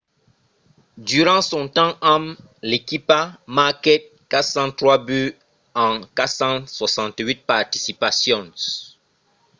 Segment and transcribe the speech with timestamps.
[1.09, 2.25] durant son temps amb
[2.69, 3.19] l'equipa
[3.59, 5.35] marquèt 403 buts
[5.85, 8.57] en 468 participacions